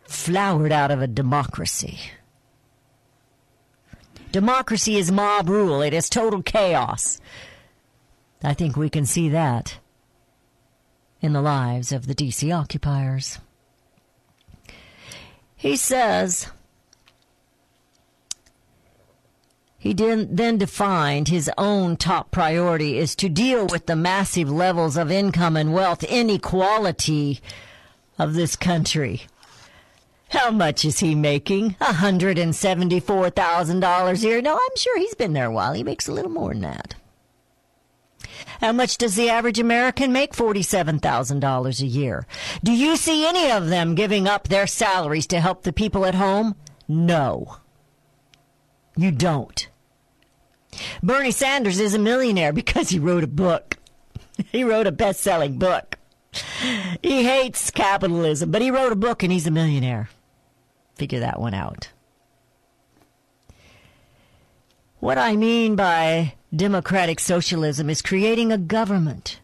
[0.04, 1.98] flowered out of a democracy.
[4.30, 5.82] Democracy is mob rule.
[5.82, 7.20] It is total chaos.
[8.42, 9.78] I think we can see that
[11.22, 13.38] in the lives of the DC occupiers.
[15.56, 16.50] He says,
[19.78, 25.10] He then defined his own top priority is to deal with the massive levels of
[25.10, 27.40] income and wealth inequality
[28.16, 29.22] of this country.
[30.28, 31.74] How much is he making?
[31.80, 34.40] $174,000 a year.
[34.40, 35.72] No, I'm sure he's been there a while.
[35.72, 36.94] He makes a little more than that.
[38.60, 40.32] How much does the average American make?
[40.34, 42.26] $47,000 a year.
[42.62, 46.14] Do you see any of them giving up their salaries to help the people at
[46.14, 46.54] home?
[46.88, 47.56] No.
[48.96, 49.68] You don't.
[51.02, 53.78] Bernie Sanders is a millionaire because he wrote a book.
[54.50, 55.98] He wrote a best selling book.
[57.02, 60.08] He hates capitalism, but he wrote a book and he's a millionaire.
[60.96, 61.90] Figure that one out.
[65.00, 69.40] What I mean by democratic socialism is creating a government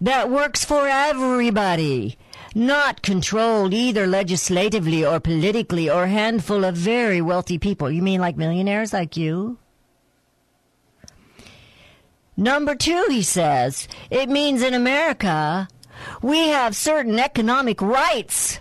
[0.00, 2.16] that works for everybody,
[2.54, 7.90] not controlled either legislatively or politically or handful of very wealthy people.
[7.90, 9.58] You mean like millionaires like you?
[12.36, 15.68] Number two, he says, it means in America
[16.22, 18.60] we have certain economic rights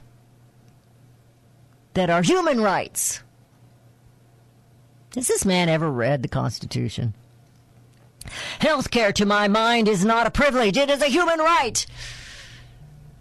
[1.93, 3.21] that are human rights.
[5.15, 7.13] Has this man ever read the Constitution?
[8.59, 11.85] Health care, to my mind, is not a privilege, it is a human right.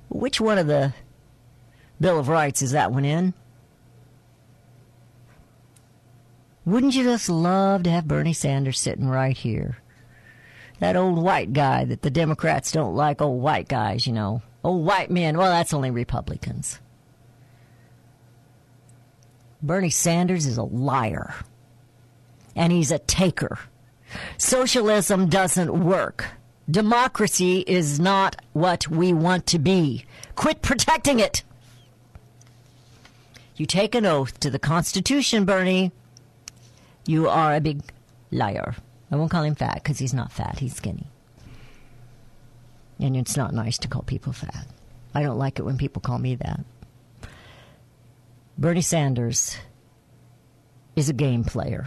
[0.08, 0.94] Which one of the
[2.00, 3.34] Bill of Rights is that one in?
[6.64, 9.78] Wouldn't you just love to have Bernie Sanders sitting right here?
[10.78, 14.42] that old white guy that the Democrats don't like old white guys, you know.
[14.62, 15.38] Old white men.
[15.38, 16.80] Well, that's only Republicans.
[19.62, 21.34] Bernie Sanders is a liar.
[22.54, 23.58] And he's a taker.
[24.38, 26.28] Socialism doesn't work.
[26.70, 30.04] Democracy is not what we want to be.
[30.34, 31.44] Quit protecting it.
[33.56, 35.92] You take an oath to the Constitution, Bernie.
[37.06, 37.82] You are a big
[38.30, 38.74] liar.
[39.10, 40.58] I won't call him fat because he's not fat.
[40.58, 41.06] He's skinny.
[42.98, 44.66] And it's not nice to call people fat.
[45.14, 46.60] I don't like it when people call me that.
[48.58, 49.56] Bernie Sanders
[50.96, 51.86] is a game player.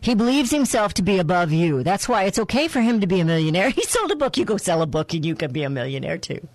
[0.00, 1.82] He believes himself to be above you.
[1.82, 3.70] That's why it's okay for him to be a millionaire.
[3.80, 4.36] He sold a book.
[4.36, 6.46] You go sell a book and you can be a millionaire too.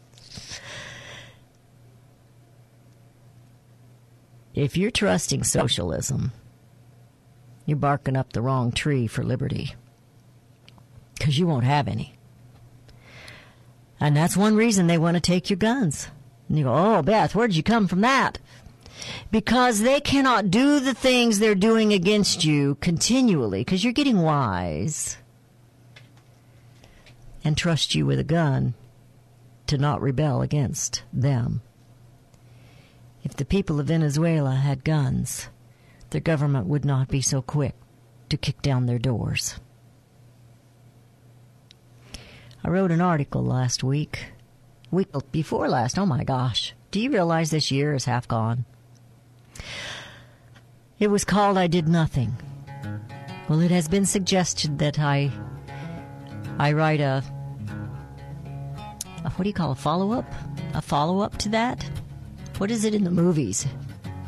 [4.53, 6.31] If you're trusting socialism,
[7.65, 9.75] you're barking up the wrong tree for liberty.
[11.15, 12.15] Because you won't have any.
[13.99, 16.09] And that's one reason they want to take your guns.
[16.47, 18.39] And you go, oh, Beth, where'd you come from that?
[19.31, 25.17] Because they cannot do the things they're doing against you continually because you're getting wise
[27.43, 28.73] and trust you with a gun
[29.67, 31.61] to not rebel against them.
[33.23, 35.49] If the people of Venezuela had guns,
[36.11, 37.75] their government would not be so quick
[38.29, 39.59] to kick down their doors.
[42.63, 44.27] I wrote an article last week,
[44.89, 45.99] week before last.
[45.99, 46.73] Oh my gosh.
[46.89, 48.65] Do you realize this year is half gone?
[50.99, 52.35] It was called I Did Nothing.
[53.49, 55.31] Well, it has been suggested that I
[56.57, 57.23] I write a,
[59.23, 60.25] a what do you call a follow up?
[60.73, 61.83] A follow up to that?
[62.57, 63.67] What is it in the movies?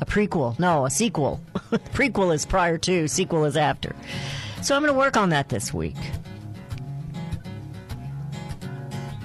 [0.02, 0.60] A prequel?
[0.60, 1.40] No, a sequel.
[1.94, 3.96] prequel is prior to, sequel is after.
[4.62, 5.96] So I'm going to work on that this week.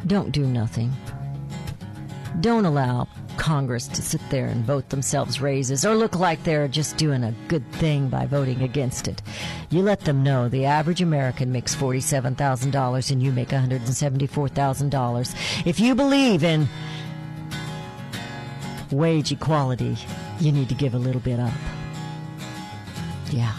[0.06, 0.92] Don't do nothing.
[2.40, 3.08] Don't allow
[3.42, 7.34] Congress to sit there and vote themselves raises or look like they're just doing a
[7.48, 9.20] good thing by voting against it.
[9.68, 15.66] You let them know the average American makes $47,000 and you make $174,000.
[15.66, 16.68] If you believe in
[18.92, 19.96] wage equality,
[20.38, 21.52] you need to give a little bit up.
[23.32, 23.56] Yeah.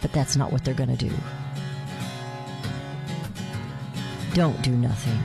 [0.00, 1.12] But that's not what they're going to do.
[4.34, 5.18] Don't do nothing.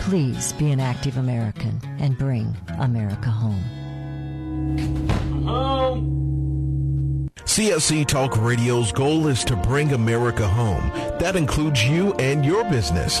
[0.00, 3.62] Please be an active American and bring America home.
[7.58, 10.90] CSC Talk Radio's goal is to bring America home.
[11.18, 13.20] That includes you and your business.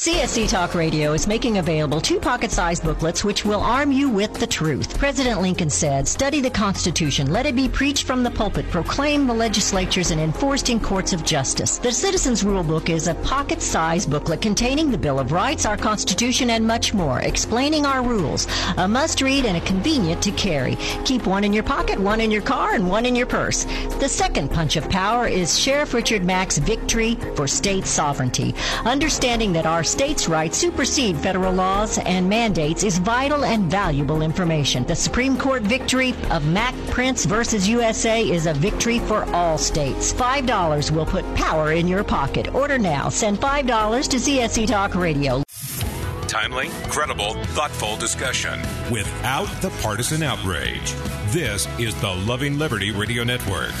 [0.00, 4.46] CSC Talk Radio is making available two pocket-sized booklets which will arm you with the
[4.46, 4.96] truth.
[4.96, 9.34] President Lincoln said, study the Constitution, let it be preached from the pulpit, proclaimed the
[9.34, 11.76] legislatures, and enforced in courts of justice.
[11.76, 16.48] The Citizens Rule Book is a pocket-sized booklet containing the Bill of Rights, our Constitution,
[16.48, 18.46] and much more, explaining our rules.
[18.78, 20.76] A must-read and a convenient to carry.
[21.04, 23.66] Keep one in your pocket, one in your car, and one in your purse.
[23.98, 28.54] The second punch of power is Sheriff Richard Mack's Victory for State Sovereignty.
[28.86, 34.84] Understanding that our states' rights supersede federal laws and mandates is vital and valuable information.
[34.84, 40.12] The Supreme Court victory of Mack Printz versus USA is a victory for all states.
[40.12, 42.54] $5 will put power in your pocket.
[42.54, 43.08] Order now.
[43.08, 45.42] Send $5 to CSC Talk Radio.
[46.28, 48.60] Timely, credible, thoughtful discussion
[48.90, 50.94] without the partisan outrage.
[51.32, 53.74] This is the Loving Liberty Radio Network.